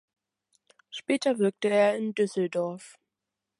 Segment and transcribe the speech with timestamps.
[0.89, 2.97] Später wirkte er in Düsseldorf.